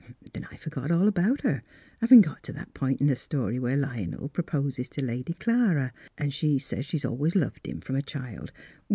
[0.33, 1.61] Then I forgot all about her,
[1.99, 6.31] havin' got to that pint in the story where Lionel proposes to Lady Clara; an'
[6.31, 8.51] she says she's always loved him, from a child.